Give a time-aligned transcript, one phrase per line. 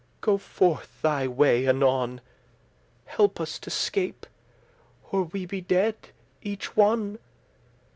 [0.19, 2.21] go forth thy way anon.
[3.05, 4.25] Help us to scape,
[5.11, 5.95] or we be dead
[6.41, 7.19] each one.